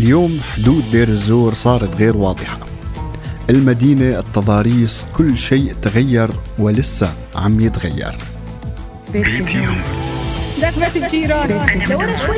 [0.00, 2.58] اليوم حدود دير الزور صارت غير واضحة.
[3.50, 8.14] المدينة التضاريس كل شيء تغير ولسه عم يتغير.
[9.12, 9.76] بيتهم
[10.60, 11.60] بيت الجيران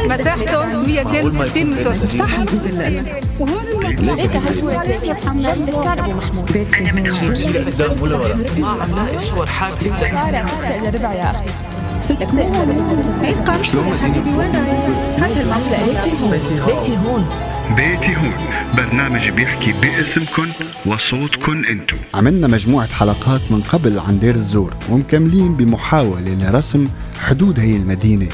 [0.09, 2.45] مساحته 162 متر افتحها
[4.35, 6.67] هالصورة محمد بكار محمود
[7.67, 11.45] قدام ولا ورا ما عم لاقي صور حالتي شارع الا ربع يا أخي
[13.63, 13.85] شلون
[15.91, 16.31] بيتي هون.
[16.31, 17.52] بيتي هون.
[18.77, 20.49] برنامج بيحكي باسمكن
[20.87, 21.97] وصوتكن انتو.
[22.15, 26.89] عملنا مجموعة حلقات من قبل عن دير الزور ومكملين بمحاولة لرسم
[27.21, 28.29] حدود هي المدينة.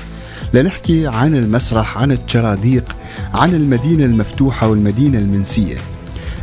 [0.55, 2.97] لنحكي عن المسرح عن الشراديق
[3.35, 5.77] عن المدينة المفتوحة والمدينة المنسية.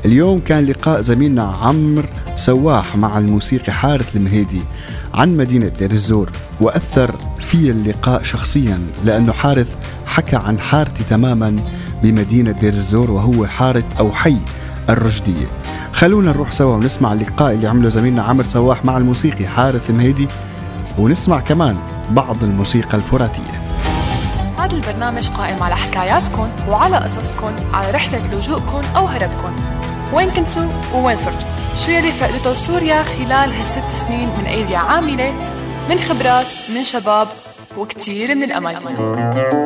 [0.06, 4.62] اليوم كان لقاء زميلنا عمرو سواح مع الموسيقي حارث المهيدي
[5.14, 6.30] عن مدينة دير الزور
[6.62, 9.68] وأثر في اللقاء شخصيا لأنه حارث
[10.06, 11.56] حكى عن حارتي تماما
[12.06, 14.38] بمدينة دير الزور وهو حارة أو حي
[14.90, 15.48] الرشدية.
[15.94, 20.28] خلونا نروح سوا ونسمع اللقاء اللي عمله زميلنا عمرو سواح مع الموسيقي حارث مهيدي
[20.98, 21.78] ونسمع كمان
[22.12, 23.62] بعض الموسيقى الفراتية.
[24.58, 29.56] هذا البرنامج قائم على حكاياتكم وعلى قصصكم على رحلة لجوءكم أو هربكم
[30.14, 30.64] وين كنتوا
[30.94, 31.48] ووين صرتوا
[31.86, 35.34] شو يلي فقدته سوريا خلال هالست سنين من أيدي عاملة؟
[35.90, 37.28] من خبرات من شباب
[37.78, 39.65] وكتير من الأمل.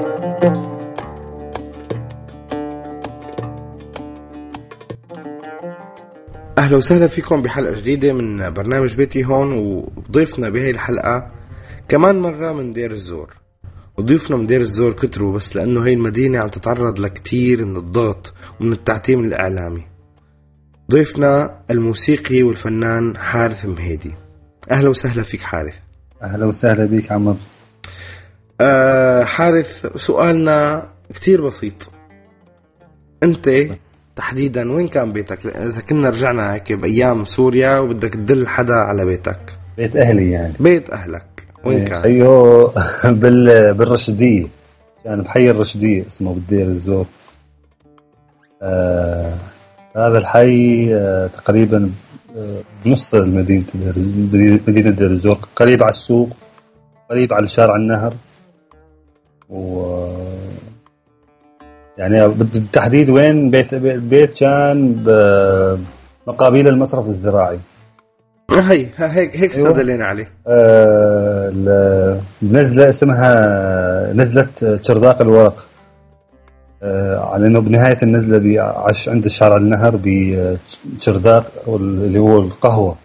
[6.59, 11.31] أهلا وسهلا فيكم بحلقة جديدة من برنامج بيتي هون وضيفنا بهي الحلقة
[11.87, 13.33] كمان مرة من دير الزور.
[13.97, 18.71] وضيوفنا من دير الزور كتروا بس لأنه هي المدينة عم تتعرض لكتير من الضغط ومن
[18.71, 19.85] التعتيم الإعلامي.
[20.91, 24.11] ضيفنا الموسيقي والفنان حارث مهيدي.
[24.71, 25.75] أهلا وسهلا فيك حارث.
[26.21, 27.35] أهلا وسهلا بك عمر.
[28.61, 31.91] أه حارث سؤالنا كتير بسيط.
[33.23, 33.49] أنت
[34.19, 34.71] تحديدا.
[34.71, 39.39] وين كان بيتك؟ إذا كنا رجعنا هيك بأيام سوريا وبدك تدل حدا على بيتك.
[39.77, 40.53] بيت أهلي يعني.
[40.59, 41.47] بيت أهلك.
[41.65, 42.73] وين كان؟ أيوه
[43.21, 44.45] بال بالرشديه
[45.05, 47.05] كان بحي الرشديه اسمه بالدير الزور
[48.61, 49.33] آه
[49.95, 51.91] هذا الحي آه تقريبا
[52.37, 56.29] آه بنص المدينة دير مدينة دير الزور قريب على السوق
[57.09, 58.13] قريب على شارع النهر.
[59.49, 59.83] و
[61.99, 65.03] يعني بالتحديد وين بيت البيت كان
[66.27, 67.59] مقابل المصرف الزراعي.
[68.51, 69.69] هي هيك هيك أيوة.
[69.69, 70.31] استدلينا عليه.
[70.47, 74.47] آه نزلة اسمها نزلة
[74.81, 75.65] شرداق الورق.
[76.83, 82.95] آه على إنه بنهاية النزلة بعش عند الشارع النهر بشرداق اللي هو القهوة.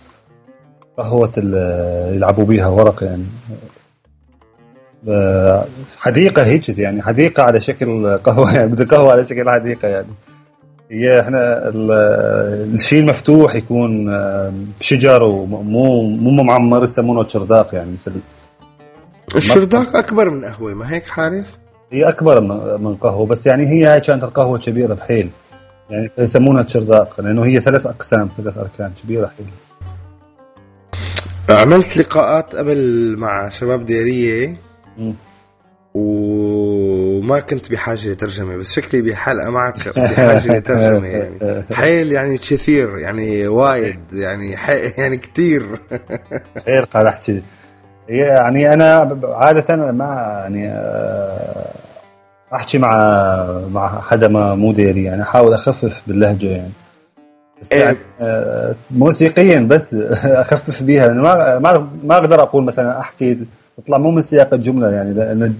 [0.99, 3.25] قهوة اللي يلعبوا بيها ورق يعني.
[5.99, 10.07] حديقة هيك يعني حديقة على شكل قهوة يعني بدها قهوة على شكل حديقة يعني.
[10.91, 18.13] هي إحنا ال- الشيء المفتوح يكون آه، بشجر ومو مو معمر يسمونه شرداق يعني مثل
[19.37, 21.57] الشرداق أكبر من قهوة ما هيك حارث
[21.93, 25.31] هي أكبر من من قهوة بس يعني هي هاي كانت القهوة كبيرة بحيل.
[25.91, 29.47] يعني يسمونها شرداق لأنه هي ثلاث أقسام ثلاث أركان كبيرة حيل
[31.59, 34.57] عملت لقاءات قبل مع شباب ديرية.
[35.94, 41.65] وما كنت بحاجة لترجمة بس شكلي بحلقة معك بحاجة لترجمة يعني.
[41.72, 44.56] حيل يعني كثير يعني وايد يعني
[44.99, 45.78] يعني كثير.
[46.66, 47.43] غير احكي
[48.10, 51.72] هي يعني أنا عادة ما يعني آه،
[52.55, 52.97] أحكي مع
[53.72, 56.72] مع حدا ما مو ديري يعني أحاول أخفف باللهجة يعني.
[57.62, 57.84] بس إيه.
[57.84, 59.94] يعني آه، موسيقيا بس
[60.44, 61.59] أخفف بيها ما
[62.05, 63.38] ما أقدر أقول مثلا أحكي
[63.77, 65.55] تطلع مو من سياق الجملة يعني لأن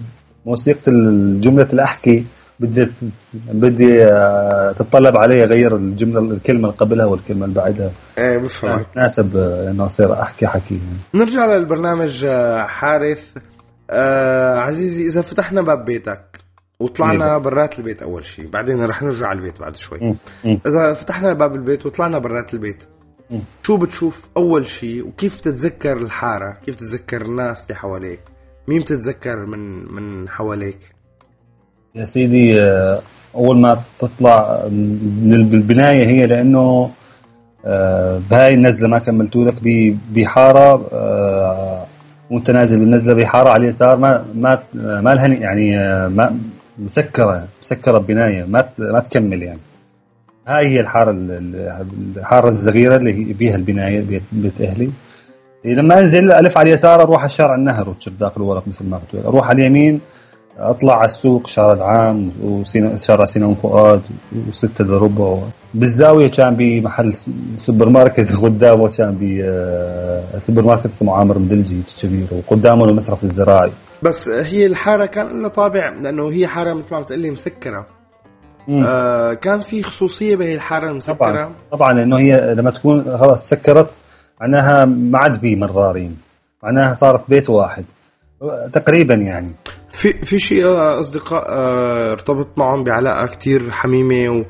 [0.47, 2.25] موسيقى الجملة الاحكي
[2.60, 2.88] بدي
[3.32, 9.36] بدي آه، تتطلب علي أغير الجملة الكلمة اللي قبلها والكلمة اللي بعدها إيه بفهمك تناسب
[9.36, 11.25] آه، إنه أصير أحكي حكي يعني.
[11.25, 13.25] نرجع للبرنامج آه، حارث
[13.91, 16.44] آه عزيزي إذا فتحنا باب بيتك
[16.81, 20.14] وطلعنا برات البيت أول شيء بعدين رح نرجع على البيت بعد شوي.
[20.66, 22.82] إذا فتحنا باب البيت وطلعنا برات البيت.
[23.62, 28.21] شو بتشوف أول شيء؟ وكيف تتذكر الحارة؟ كيف تتذكر الناس اللي حواليك؟
[28.69, 30.79] مين بتتذكر من من حواليك؟
[31.94, 33.00] يا سيدي آه،
[33.35, 36.91] أول ما تطلع من البنايه هي لأنه
[37.67, 39.55] آه، بهاي النزلة ما كملتوا لك
[40.15, 41.87] بحارة آه،
[42.31, 46.38] وأنت نازل بالنزلة بحارة على اليسار ما ما ما لها يعني آه، ما
[46.79, 49.59] مسكره مسكرة ببناية ما ما تكمل يعني.
[50.46, 51.81] هاي هي الحارة ال- ال-
[52.17, 54.91] الحارة الصغيرة اللي هي بيها البناية بيت, بيت أهلي.
[55.64, 59.49] لما أنزل ألف على اليسار أروح على شارع النهر وشرداق الورق مثل ما قلت أروح
[59.49, 60.00] على اليمين
[60.58, 64.00] أطلع على السوق شارع العام وشارع سينون فؤاد
[64.49, 65.43] وستة دربة
[65.75, 67.14] بالزاوية كان بمحل
[67.67, 72.26] سوبر ماركت قدامه كان بي آه، سوبر ماركت اسمه عامر مدلجي كبير.
[72.32, 73.70] وقدامه المصرف الزراعي.
[74.02, 77.87] بس هي الحارة كان لها طابع لأنه هي حارة مثل ما عم تقول لي مسكرة.
[78.69, 83.90] آه كان في خصوصية بهي الحارة المسكره طبعا طبعا لأنه هي لما تكون خلاص سكرت
[84.40, 86.16] معناها ما عاد بي مرارين
[86.62, 87.84] معناها صارت بيت واحد.
[88.72, 89.50] تقريبا يعني.
[89.93, 94.44] في في شيء آه، أصدقاء آه، ارتبط معهم بعلاقة كتير حميمة و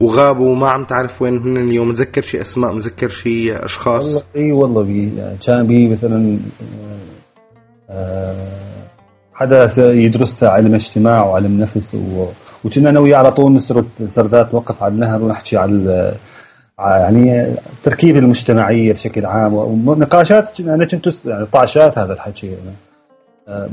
[0.00, 1.88] وغابوا وما عم تعرف وين هن اليوم.
[1.88, 5.12] متذكر شيء أسماء متذكر شيء والله اشخاص إي والله بي
[5.46, 6.38] كان بي مثلا
[7.90, 8.36] آه،
[9.40, 12.26] حدا يدرس علم اجتماع وعلم نفس و...
[12.64, 16.14] وكنا أنا وياه على طول نسرد سردات وقف على النهر ونحكي على
[16.78, 22.46] يعني التركيبه المجتمعية بشكل عام ونقاشات أنا كنت يعني طعشات هذا الحكي.
[22.46, 23.70] يعني.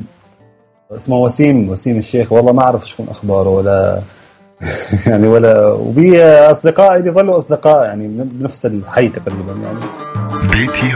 [0.91, 2.31] اسمه وسيم وسيم الشيخ.
[2.31, 3.99] والله ما أعرف شكون أخباره ولا
[5.07, 9.79] يعني ولا وبي اصدقاء اللي ظلوا أصدقاء يعني بنفس الحي تقريبا يعني.
[10.51, 10.93] بيتي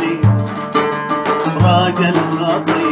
[0.00, 0.20] ذي
[1.44, 2.87] فراق الخطيبة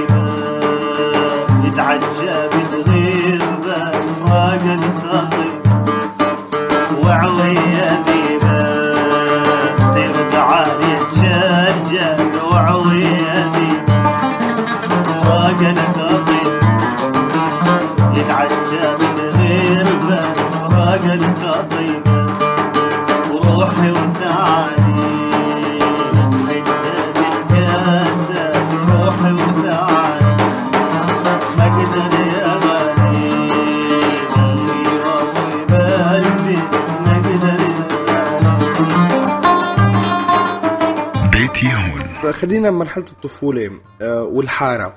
[42.56, 43.70] خلينا بمرحله الطفولة
[44.02, 44.94] آه، والحارة.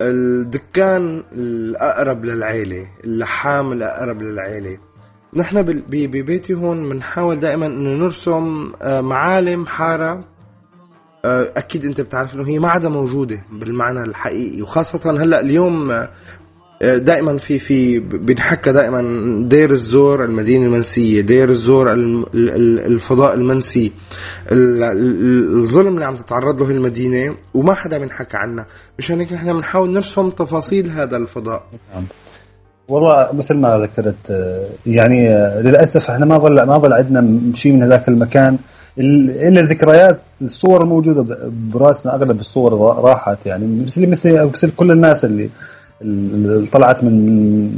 [0.00, 4.78] الدكان الأقرب للعيلة اللحام الأقرب للعيلة.
[5.34, 10.24] نحن ببيتي هون بنحاول دائما إنه نرسم آه، معالم حارة.
[11.24, 16.06] آه، أكيد أنت بتعرف إنه هي ما عادها موجودة بالمعنى الحقيقي وخاصة هلأ اليوم
[16.82, 19.02] دائما في في بنحكى دائما
[19.48, 23.92] دير الزور المدينة المنسية دير الزور الفضاء المنسي.
[24.52, 28.66] ال- ال- الظلم اللي عم تتعرض له المدينة وما حدا بنحكى عنها.
[28.98, 31.62] مشان هيك نحن بنحاول نرسم تفاصيل هذا الفضاء.
[32.88, 37.72] والله مثل ما ذكرت آه، يعني آه، للأسف إحنا ما ظل ما ظل عندنا شيء
[37.72, 38.58] من هذاك المكان.
[38.98, 41.36] ال- إلا الذكريات الصور الموجودة
[41.74, 43.82] براسنا أغلب الصور را- راحت يعني.
[43.86, 45.48] مثل مثل مثل كل الناس اللي
[46.72, 47.14] طلعت من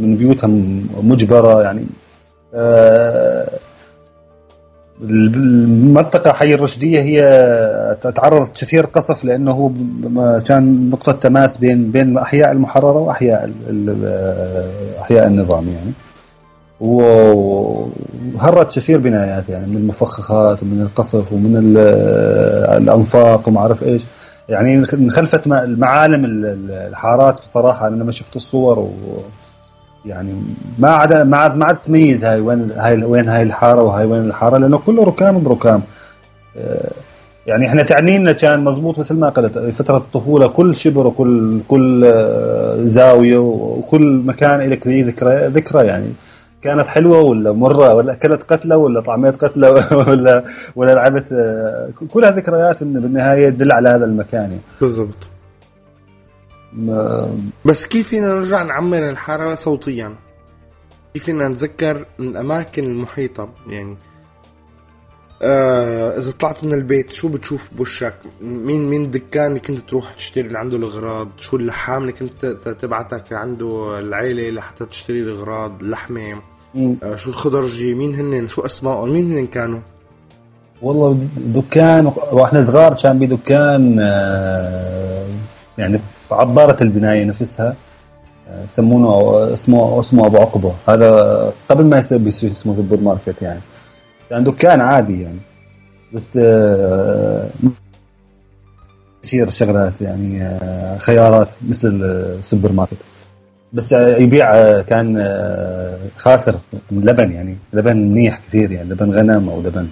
[0.02, 0.50] من بيوتها
[1.02, 1.84] مجبرة يعني.
[2.54, 3.48] آه،
[5.02, 7.20] المنطقة حي الرشدية هي
[8.14, 9.72] تعرضت كثير قصف لأنه
[10.46, 15.92] كان نقطة تماس بين بين أحياء المحررة وأحياء ال- أحياء النظام يعني.
[16.80, 21.78] وهرت كثير بنايات يعني من المفخخات ومن القصف ومن ال-
[22.82, 24.02] الأنفاق وما أعرف إيش.
[24.50, 28.90] يعني انخلفت م- المعالم ال- ال- الحارات بصراحة أنا لما شفت الصور و
[30.06, 30.42] يعني
[30.78, 34.20] ما عاد ما عاد ما عاد تميز هاي وين هاي وين هاي الحارة وهاي وين
[34.22, 35.82] الحارة لأنه كله ركام بركام.
[36.56, 36.90] آه،
[37.46, 42.76] يعني إحنا تعنينا كان مزبوط مثل ما قلت فترة الطفولة كل شبر وكل كل آه،
[42.84, 46.06] زاوية وكل مكان لك ذكرى ذكرى يعني.
[46.62, 49.70] كانت حلوة ولا مرة ولا أكلت قتلة ولا طعميت قتلة
[50.08, 50.44] ولا
[50.76, 51.24] ولا لعبت
[52.10, 54.40] كلها ذكريات بالن- بالنهاية تدل على هذا المكان.
[54.42, 55.28] يعني بالضبط.
[56.72, 60.14] ما- بس كيف فينا نرجع نعمر الحارة صوتيا؟
[61.14, 63.96] كيف فينا نتذكر الاماكن المحيطة؟ يعني
[65.42, 70.46] آه إذا طلعت من البيت شو بتشوف بوشك؟ مين مين الدكان اللي كنت تروح تشتري
[70.46, 72.46] اللي عنده الأغراض؟ شو اللحام اللي كنت
[72.80, 76.42] تبعتك عنده العيلة لحتى تشتري الأغراض؟ اللحمة.
[76.76, 79.80] آه شو الخضرجي مين هن؟ شو اسمائهم مين هن كانوا؟
[80.82, 85.26] والله دكان وإحنا صغار كان بدكان آه،
[85.78, 86.00] يعني
[86.30, 87.76] عبارة البناية نفسها
[88.48, 90.72] آه، يسمونه اسمه اسمه أبو عقبة.
[90.88, 93.60] هذا قبل ما يصير اسمه سوبر ماركت يعني.
[94.30, 95.38] كان دكان عادي يعني.
[96.12, 97.48] بس آه،
[99.22, 102.96] كثير شغلات يعني آه، خيارات مثل السوبر ماركت.
[103.72, 106.56] بس يبيع آه، كان آه، خاطر
[106.90, 107.56] من لبن يعني.
[107.72, 108.88] لبن منيح كثير يعني.
[108.90, 109.88] لبن غنم أو لبن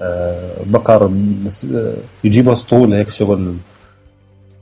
[0.00, 1.10] آه، بقر
[1.46, 1.66] بس
[2.24, 3.54] يجيبوا سطول هيك شغل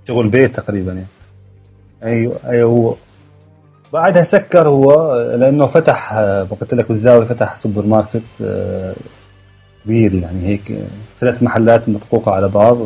[0.08, 1.06] شغل بيت تقريبا يعني.
[2.02, 2.94] أيوه أيوه هو.
[3.92, 6.14] بعدها سكر هو لأنه فتح
[6.60, 8.22] قلت لك بالزاوية فتح سوبر ماركت
[9.84, 10.78] كبير يعني هيك.
[11.20, 12.78] ثلاث محلات مطقوقة على بعض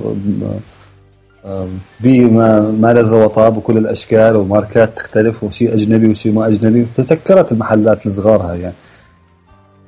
[1.44, 6.86] ما لذ وطاب وكل الأشكال وماركات تختلف وشيء أجنبي وشيء ما أجنبي.
[6.96, 8.74] تسكرت المحلات الصغار هاي يعني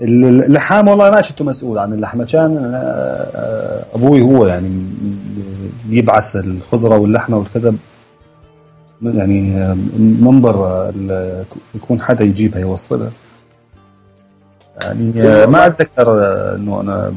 [0.01, 4.85] اللحام والله ما شفته مسؤول عن اللحمه كان آه، آه، أبوي هو يعني
[5.89, 7.75] يبعث الخضرة واللحمة والكذا.
[9.03, 9.75] يعني
[10.21, 11.45] منبر ال-
[11.75, 13.11] يكون حدا يجيبها يوصلها.
[14.81, 16.13] يعني ما أتذكر
[16.55, 17.13] إنه أنا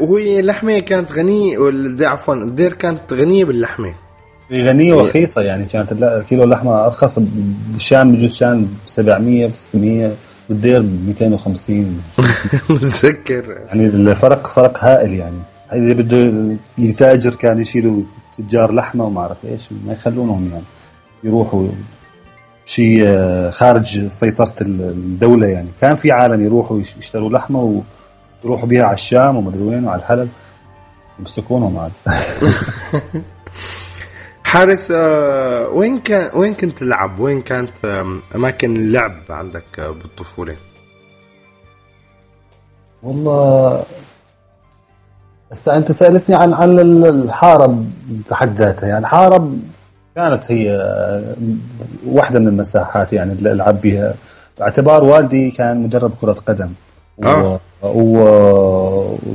[0.00, 1.58] وهي اللحمة كانت غنية
[2.00, 3.94] عفوا الدير كانت غنية باللحمة.
[4.52, 7.18] غنية ورخيصة يعني كانت كيلو اللحمة أرخص
[7.72, 10.12] بالشام بجوز كان ب 700 ب 600
[10.48, 12.00] بالدير ب 250
[12.70, 13.58] متذكر.
[13.68, 15.36] يعني الفرق فرق هائل يعني.
[15.72, 18.02] اللي بده يتاجر كان يشيلوا
[18.38, 20.64] تجار لحمة وما أعرف إيش ما يخلونهم يعني
[21.24, 21.66] يروحوا
[22.66, 25.68] شيء آه، خارج سيطرة ال- الدولة يعني.
[25.80, 27.82] كان في عالم يروحوا يش- يشتروا لحمة
[28.44, 30.28] ويروحوا بيها على الشام ومدري وين وعلى الحلب
[31.18, 31.92] يمسكونهم عاد
[34.44, 37.84] حارس آه، وين كان وين كنت تلعب؟ وين كانت
[38.34, 40.56] أماكن اللعب عندك آه، بالطفولة؟
[43.02, 43.82] والله
[45.52, 47.84] هسه أنت سألتني عن عن الحاره
[48.30, 49.52] بحد ذاتها يعني الحاره
[50.16, 50.66] كانت هي
[52.06, 54.14] واحدة من المساحات يعني اللي ألعب بها
[54.58, 56.72] باعتبار والدي كان مدرب كرة قدم.
[57.24, 57.60] آه.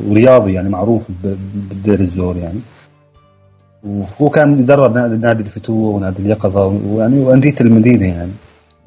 [0.08, 2.60] ورياضي يعني معروف بالدير الزور يعني.
[3.84, 8.32] وهو كان يدرب نادي الفتوة ونادي اليقظة ويعني وأندية المدينة يعني.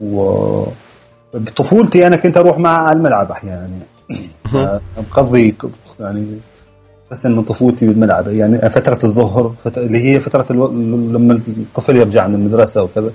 [0.01, 0.65] و
[1.35, 3.69] بطفولتي أنا كنت أروح معه على الملعب أحيانا
[4.55, 4.81] يعني.
[4.99, 5.55] مقضي
[6.01, 6.27] يعني
[7.11, 9.79] بس من طفولتي بالملعب يعني فترة الظهر فت...
[9.79, 10.67] اللي هي فترة ألو...
[11.13, 13.11] لما الطفل يرجع من المدرسة وكذا.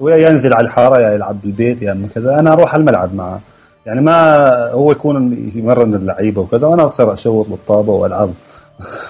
[0.00, 2.38] ويا ينزل على الحارة يا يلعب بالبيت يا اما كذا.
[2.38, 3.40] أنا أروح على الملعب معه
[3.86, 8.30] يعني ما هو يكون يمرن اللعيبة وكذا وأنا أصير أشوط بالطابة وألعب.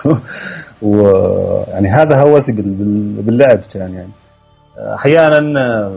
[0.82, 2.62] ويعني هذا هوسي بال...
[2.62, 3.22] بال...
[3.22, 4.08] باللعب كان يعني.
[4.94, 5.92] أحيانا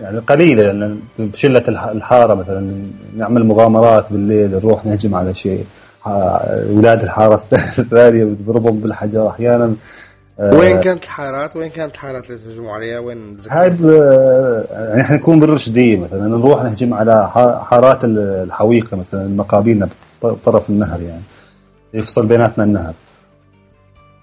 [0.00, 2.82] يعني قليلة يعني بشلة الح- الحارة مثلا
[3.16, 5.64] نعمل مغامرات بالليل نروح نهجم على شيء.
[6.06, 7.42] أولاد الحارة
[7.78, 9.28] الثانية بضربهم بالحجر.
[9.28, 9.74] أحيانا
[10.42, 13.84] وين كانت الحارات؟ وين كانت الحارات اللي تهجموا عليها؟ وين؟ هاي ب-
[14.70, 17.28] يعني إحنا نكون بالرشديه مثلا نروح نهجم على
[17.70, 19.88] حارات ال- الحويقة مثلا مقابلنا
[20.22, 21.22] بطرف النهر يعني
[21.94, 22.92] يفصل بيناتنا النهر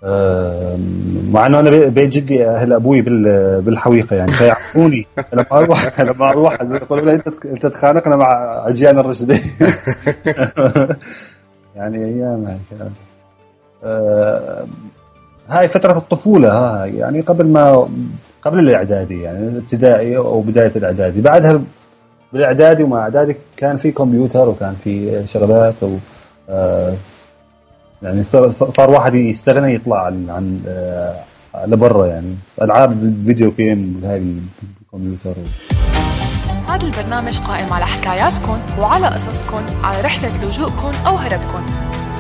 [0.03, 0.77] آه،
[1.31, 6.29] مع إنه أنا بي- بيت جدي أهل أبوي بال- بالحويقة يعني فيعرفوني لما أروح لما
[6.31, 9.41] أروح يقولوا لي أنت أنت تخانقنا مع أجيال الرشديه
[11.75, 12.59] يعني أيام
[13.83, 14.65] آه،
[15.49, 17.89] هاي فترة الطفولة هاي يعني قبل ما
[18.41, 21.61] قبل الإعدادي يعني الابتدائي أو بداية الإعدادي بعدها
[22.33, 25.97] بالإعدادي ومع إعدادي كان في كمبيوتر وكان في شغلات و
[26.49, 26.93] آه،
[28.01, 31.15] يعني صار صار واحد يستغنى يطلع عن عن آه،
[31.65, 32.35] لبرا يعني.
[32.61, 34.23] ألعاب الفيديو جيم هاي
[34.83, 35.35] الكمبيوتر
[36.67, 41.65] هذا البرنامج قائم على حكاياتكم وعلى قصصكم على رحلة لجوءكم أو هربكم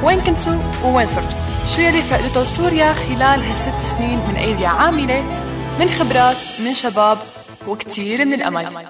[0.03, 0.53] وين كنتوا
[0.85, 5.21] ووين صرتوا شو يلي فقدته سوريا خلال هالست سنين من أيدي عاملة
[5.79, 7.17] من خبرات من شباب
[7.67, 8.87] وكتير من الأمل.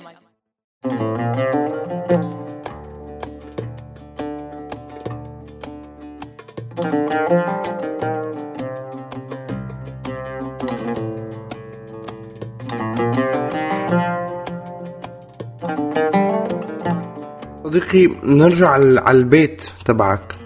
[17.63, 20.38] صديقي نرجع على على البيت تبعك.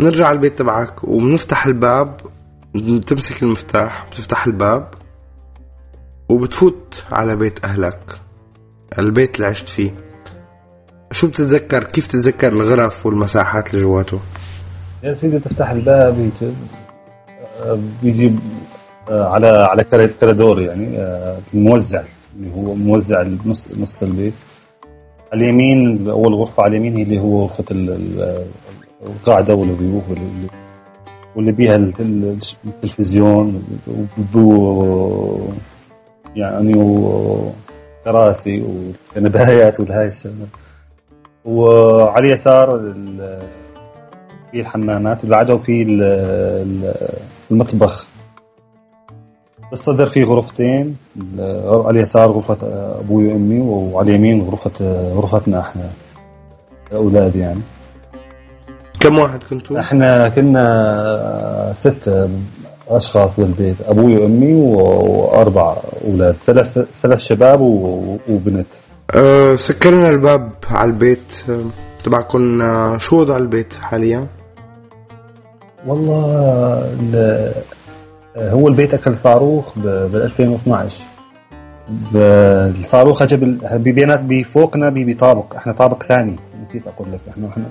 [0.00, 2.20] نرجع على البيت تبعك وبنفتح الباب
[3.06, 4.88] تمسك المفتاح بتفتح الباب
[6.28, 8.20] وبتفوت على بيت أهلك
[8.98, 9.94] البيت اللي عشت فيه.
[11.12, 14.20] شو بتتذكر؟ كيف تتذكر الغرف والمساحات اللي جواته
[15.02, 16.52] يا سيدي تفتح الباب يجي
[18.02, 18.32] بيجي
[19.10, 19.84] آه، على على
[20.20, 22.02] كرادور يعني آه، الموزع
[22.36, 24.34] اللي هو موزع نص نص البيت
[25.32, 27.64] على اليمين أول غرفة على اليمين هي اللي هو غرفه
[29.06, 30.46] القاعده والضيوف واللي
[31.36, 33.62] واللي بيها ال- ال- التلفزيون
[34.18, 35.38] وبو
[36.36, 40.48] يعني وكراسي وكنبايات والهاي الشغلات
[41.44, 43.42] وعلى اليسار ال-
[44.52, 46.94] في الحمامات وبعده في ال- ال-
[47.50, 48.06] المطبخ.
[49.70, 50.96] بالصدر في غرفتين
[51.38, 52.56] على اليسار غرفة
[53.00, 55.90] أبوي وأمي وعلى اليمين غرفة غرفتنا إحنا
[56.90, 57.60] الأولاد يعني.
[59.00, 62.28] كم واحد كنتوا؟ إحنا كنا ست
[62.88, 67.60] أشخاص بالبيت أبوي وأمي وأربع أولاد ثلاث ثلاث شباب
[68.28, 68.66] وبنت.
[69.14, 71.32] أه سكرنا الباب على البيت.
[71.48, 71.60] أه
[72.04, 74.26] تبعكم آه، شو وضع البيت حاليا؟
[75.86, 76.24] والله
[77.00, 77.52] ال-
[78.36, 81.04] هو البيت أكل صاروخ بال 2012
[81.88, 82.16] ب-
[82.80, 83.36] الصاروخ اجى
[83.72, 87.20] ببينات بفوقنا بطابق إحنا طابق ثاني نسيت أقول لك.
[87.30, 87.64] إحنا إحنا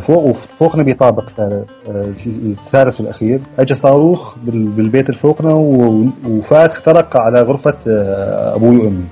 [0.00, 0.82] فوق فوقنا
[1.28, 3.40] ثالث آه، الثالث والأخير.
[3.58, 5.52] اجى صاروخ بال- بالبيت اللي فوقنا
[6.28, 9.04] وفات اخترق على غرفة آه، أبوي وأمي.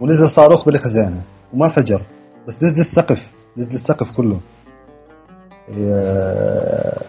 [0.00, 1.22] ونزل صاروخ بالخزانة
[1.54, 2.00] وما فجر.
[2.48, 4.40] بس نزل السقف نزل السقف كله.
[5.78, 7.02] آه،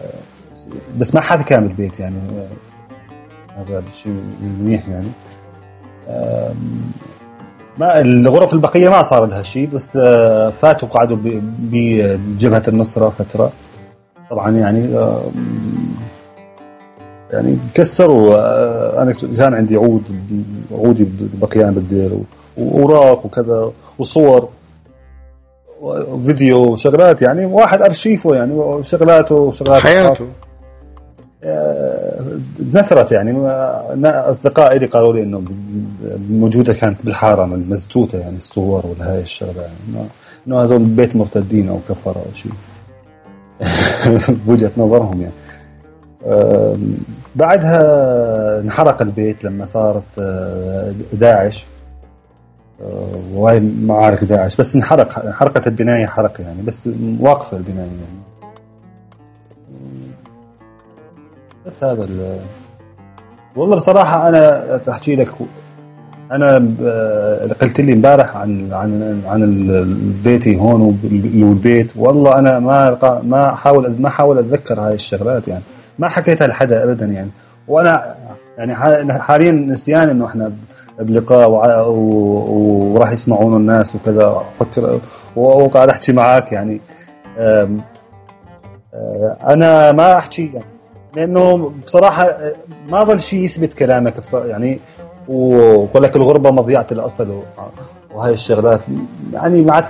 [0.98, 5.08] بس ما حد كامل البيت يعني آه، هذا الشيء منيح يعني.
[7.78, 13.52] ما الغرف البقية ما صار لها شيء بس آه، فاتوا قعدوا ب- بجبهة النصرة فترة.
[14.30, 15.20] طبعا يعني آم،
[17.30, 20.02] يعني كسروا آه، أنا كان عندي عود
[20.72, 21.06] عودي
[21.40, 22.10] بقيان بالدير
[22.56, 24.48] وأوراق وكذا وصور
[25.82, 30.22] وفيديو وشغلات يعني واحد أرشيفه يعني وشغلاته وشغلات حياته.
[30.24, 30.47] آه،
[32.74, 33.38] نثرت يعني.
[34.06, 35.42] أصدقائي قالوا لي إنه
[36.30, 40.08] موجودة كانت بالحارة مزتوته يعني الصور والهاي الشغلة يعني.
[40.46, 42.52] إنه هذول بيت مرتدين أو كفر أو شيء.
[44.46, 45.34] بوجهة نظرهم يعني.
[46.26, 46.96] آم،
[47.36, 51.66] بعدها انحرق البيت لما صارت آه، داعش.
[52.82, 56.88] آه، وهي معارك داعش بس انحرق انحرقت البناية حرق يعني بس
[57.20, 58.37] واقفة البناية يعني.
[61.68, 62.40] بس هذا ال-
[63.56, 65.28] والله بصراحة أنا أحكي لك
[66.32, 69.66] أنا ب- قلت لي امبارح عن عن عن
[70.24, 75.62] بيتي هون وال- والبيت والله أنا ما ما أحاول ما أحاول أتذكر هاي الشغلات يعني.
[75.98, 77.30] ما حكيتها لحدا أبدا يعني.
[77.68, 78.14] وأنا
[78.58, 78.74] يعني
[79.18, 80.52] حاليا نسيان إنه إحنا
[81.00, 81.50] بلقاء
[81.90, 84.42] وراح يسمعونه الناس وكذا.
[85.36, 86.80] وقاعد أحكي معاك يعني.
[87.38, 87.68] أه،
[89.46, 90.77] أنا ما أحكي يعني.
[91.16, 92.28] لأنه بصراحة
[92.90, 94.78] ما ظل شيء يثبت كلامك بصراحة يعني
[95.28, 97.40] ويقول لك الغربة مضيعة الأصل
[98.14, 98.80] وهاي الشغلات.
[99.32, 99.84] يعني مع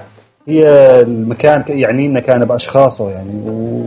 [0.48, 0.68] هي
[1.00, 3.30] المكان يعني لنا كان بأشخاصه يعني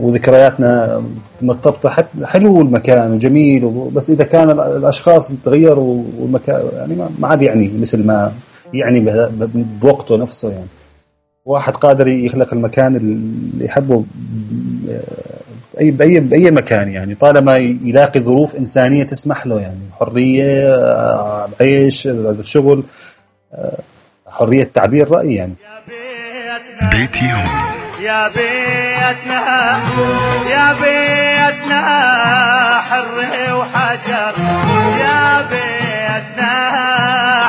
[0.02, 1.02] وذكرياتنا
[1.42, 7.28] مرتبطة حتى حلو المكان وجميل بس إذا كان ال- الأشخاص تغيروا والمكان يعني ما- ما
[7.28, 8.32] عاد يعني مثل ما
[8.74, 9.00] يعني
[9.82, 10.66] بوقته نفسه يعني.
[11.44, 14.04] واحد قادر يخلق المكان اللي يحبه
[15.74, 19.80] باي باي بأي مكان يعني طالما يلاقي ظروف إنسانية تسمح له يعني.
[20.00, 20.74] حرية
[21.60, 22.08] عيش
[22.44, 22.84] شغل
[24.28, 25.54] حرية تعبير رأي يعني.
[26.92, 27.46] بيتي هون
[28.02, 29.80] يا بيتنا
[30.50, 31.82] يا بيتنا
[32.80, 34.34] حر وحجر.
[35.00, 36.54] يا بيتنا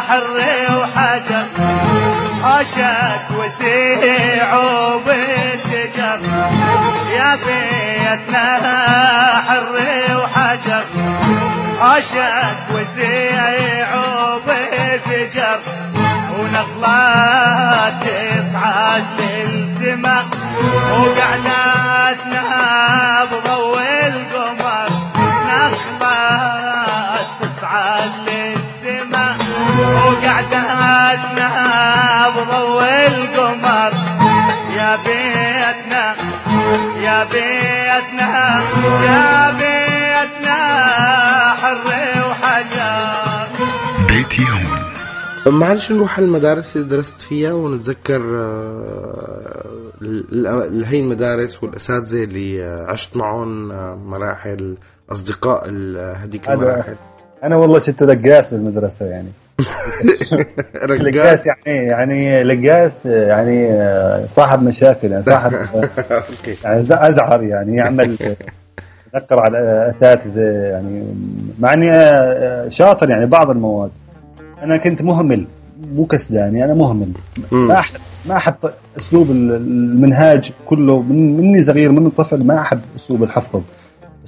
[0.08, 0.38] حر
[0.78, 0.93] وحجر.
[2.64, 6.20] حشك وسيع وبالشجر
[7.12, 8.48] يا بيتنا
[9.48, 9.76] حر
[10.16, 10.86] وحجر.
[11.82, 15.60] حشك وسيع وبالشجر
[16.40, 20.18] ونخلات تصعد للسما
[20.92, 22.52] وقعداتنا
[23.26, 24.90] بضوء القمر.
[25.48, 28.73] نخلات تصعد للسما
[30.34, 31.50] وقعداتنا
[32.30, 33.94] بضوء القمر
[34.78, 36.16] يا بيتنا
[37.04, 38.62] يا بيتنا
[39.06, 40.58] يا بيتنا
[41.62, 41.88] حر
[42.30, 43.48] وحجر.
[44.10, 44.46] بيتي
[45.46, 49.64] هون معلش نروح على المدارس اللي درست فيها ونتذكر آه،
[50.02, 54.78] ال- ال- هي المدارس والأساتذة اللي آه، عشت معهم آه، مراحل
[55.10, 56.96] أصدقاء ال- هذيك المراحل.
[57.44, 59.32] أنا والله كنت لقاس بالمدرسة يعني.
[60.86, 63.74] لقاس يعني يعني لقاس يعني
[64.30, 65.54] صاحب مشاكل يعني صاحب
[66.64, 68.18] يعني أزعر يعني يعمل
[69.16, 71.04] يذكر على أساتذة يعني
[71.60, 73.92] مع إني آه، شاطر يعني بعض المواد.
[74.64, 75.46] أنا كنت مهمل
[75.96, 77.12] مو كسلاني أنا مهمل.
[77.52, 78.56] ما احب ما أحب
[78.98, 83.62] أسلوب ال- المنهاج كله من مني صغير من طفل ما أحب أسلوب الحفظ.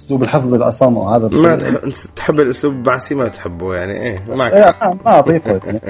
[0.06, 4.54] اسلوب الحفظ الاصم وهذا ما تح- أنت تحب الأسلوب البعثي ما تحبه يعني إيه معك.
[4.54, 5.62] إيه، ما ما اطيقه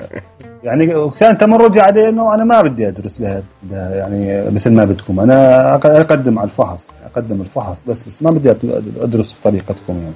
[0.64, 5.20] يعني وكان تمردي عليه إنه أنا ما بدي أدرس بها يعني مثل ما بدكم.
[5.20, 8.54] أنا أقدم على الفحص أقدم الفحص بس بس ما بدي
[9.02, 10.14] أدرس بطريقتكم يعني.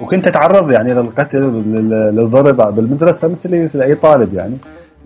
[0.00, 4.56] وكنت أتعرض يعني للقتل لل- للضرب بالمدرسة مثل مثل أي طالب يعني.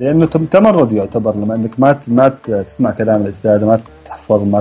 [0.01, 2.33] لأنه تم- تمرد يعتبر لما إنك ما ما
[2.69, 4.61] تسمع كلام الأستاذ ما تحفظ ما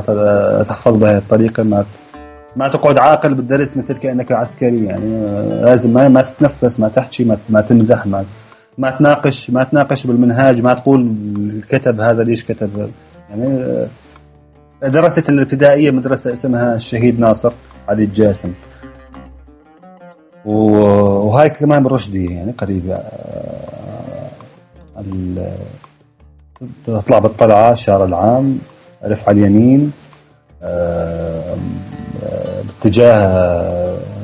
[0.69, 1.85] تحفظ بهذه الطريقة ما
[2.55, 7.37] ما تقعد عاقل بالدرس مثل كأنك عسكري يعني آه، لازم ما, ما تتنفس ما تحكي
[7.49, 8.25] ما, تمزح ما
[8.77, 11.15] ما تناقش ما تناقش بالمنهاج ما تقول
[11.69, 12.89] كتب هذا ليش كتب
[13.29, 13.63] يعني
[14.83, 17.51] آه، درست الابتدائية مدرسة اسمها الشهيد ناصر
[17.87, 18.53] علي الجاسم.
[20.45, 24.29] وهاي كمان بالرشديه يعني قريبة آه،
[26.85, 28.59] تطلع بالطلعة الشارع العام
[29.05, 29.91] ألف على اليمين
[32.63, 33.27] باتجاه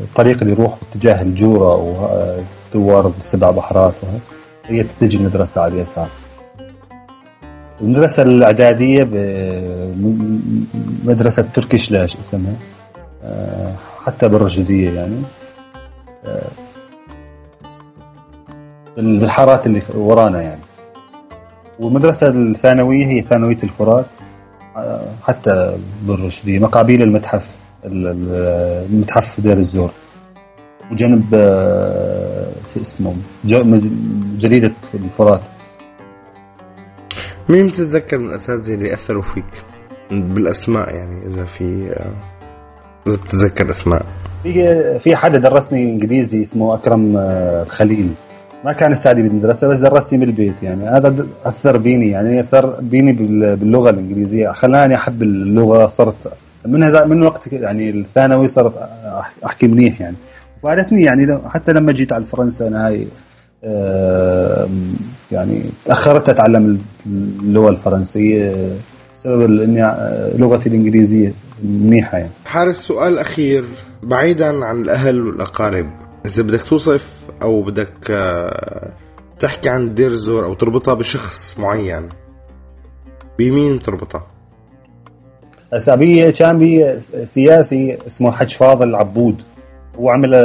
[0.04, 1.76] الطريق اللي يروح باتجاه الجورة
[2.76, 3.94] ودوار السبع بحرات.
[4.68, 6.08] هي تتجه المدرسة على اليسار
[7.82, 9.08] المدرسة الإعدادية
[11.04, 12.54] بمدرسة تركيش لاش اسمها
[13.24, 13.74] آه،
[14.06, 15.22] حتى بالرشدية يعني.
[16.26, 16.48] آه،
[18.98, 20.62] بالحارات اللي ورانا يعني.
[21.80, 24.06] والمدرسة الثانوية هي ثانوية الفرات
[24.78, 27.61] آه، حتى بالرشدية مقابيل المتحف.
[27.86, 29.92] المتحف دير الزور
[30.92, 31.24] وجنب
[32.74, 33.16] شو اسمه؟
[34.38, 35.42] جريدة الفرات.
[37.50, 39.46] مين بتتذكر من الأساتذة اللي أثروا فيك؟
[40.12, 41.96] بالأسماء يعني إذا في
[43.08, 44.06] إذا بتتذكر أسماء.
[44.44, 48.10] في في حدا درسني إنجليزي اسمه أكرم آه، الخليل
[48.66, 50.84] ما كان استاذي بالمدرسة بس درستني بالبيت يعني.
[50.84, 54.50] هذا أثر بيني يعني أثر بيني باللغة الإنجليزية.
[54.50, 56.16] خلاني أحب اللغة صرت
[56.66, 58.74] من هذا من وقت يعني الثانوي صرت
[59.46, 60.16] أحكي منيح يعني.
[60.58, 63.08] وفادتني يعني حتى لما جيت على فرنسا أنا هاي
[65.32, 66.82] يعني تأخرت أتعلم
[67.44, 68.70] اللغة الفرنسية
[69.16, 69.82] بسبب إني
[70.38, 72.32] لغتي الإنجليزية منيحة يعني.
[72.46, 73.64] حارس سؤال أخير
[74.04, 75.86] بعيدا عن الأهل والأقارب.
[76.26, 78.92] إذا بدك توصف أو بدك آه،
[79.40, 82.10] تحكي عن دير الزور أو تربطها بشخص معين
[83.40, 84.28] بمين تربطها؟
[85.74, 89.42] هسا كان بي سياسي اسمه حج فاضل عبود
[90.00, 90.36] هو عمل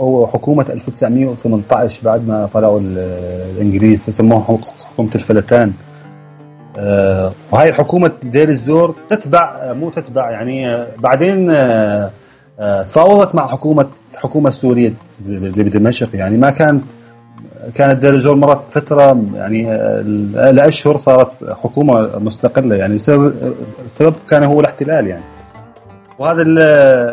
[0.00, 4.58] هو حكومة 1918 بعد ما طلعوا الإنجليز سموها
[4.92, 5.72] حكومة الفلتان
[6.78, 12.10] آه، وهي الحكومة دير الزور تتبع مو تتبع يعني بعدين آه،
[12.60, 13.88] آه، تفاوضت مع حكومة
[14.20, 14.92] الحكومة السورية
[15.26, 16.82] اللي بدمشق يعني ما كانت
[17.74, 19.62] كانت دير الزور مرت فترة يعني
[20.52, 21.30] لأشهر صارت
[21.62, 25.22] حكومة مستقلة يعني السبب كان هو الاحتلال يعني.
[26.18, 26.42] وهذا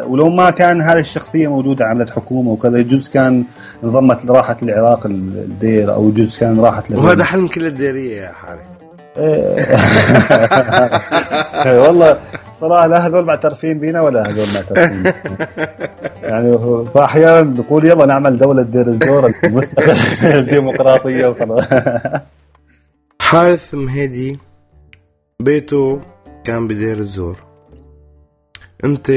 [0.03, 3.43] ولو ما كان هذه الشخصية موجودة عملت حكومة وكذا يجوز كان
[3.83, 8.61] انضمت راحت للعراق الدير أو يجوز كان راحت وهذا حلم كل الديرية يا حالي
[9.17, 9.67] إيه.
[11.87, 12.17] والله
[12.59, 15.03] صراحة لا هذول معترفين بينا ولا هذول معترفين
[16.31, 16.57] يعني
[16.93, 19.97] فأحيانا نقول يلا نعمل دولة دير الزور المستقبل
[20.39, 21.63] الديمقراطية وخلاص.
[23.21, 24.39] حارث مهدي
[25.39, 26.01] بيته
[26.43, 27.37] كان بدير الزور
[28.83, 29.09] انت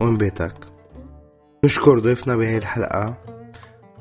[0.00, 0.54] وين بيتك؟
[1.64, 3.14] نشكر ضيفنا بهي الحلقة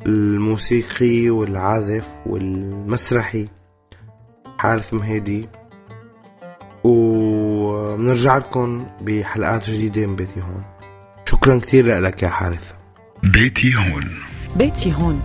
[0.06, 3.48] الموسيقي والعازف والمسرحي
[4.58, 5.50] حارث مهيدي
[7.96, 10.64] وبنرجع لكم بحلقات جديدة من بيتي هون.
[11.26, 12.72] شكرا كثير لك يا حارث.
[13.24, 14.10] بيتي هون.
[14.56, 15.22] بيتي هون.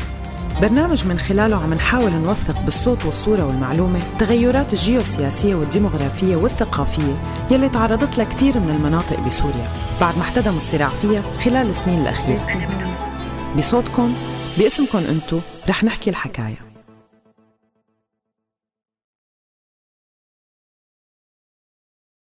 [0.62, 7.14] برنامج من خلاله عم نحاول نوثق بالصوت والصورة والمعلومة التغيرات الجيوسياسية والديمغرافية والثقافية
[7.50, 9.68] يلي تعرضت لها كثير من المناطق بسوريا.
[10.00, 12.46] بعد ما احتدم الصراع فيها خلال السنين الأخيرة.
[13.58, 14.14] بصوتكم
[14.58, 16.69] باسمكم انتو رح نحكي الحكاية.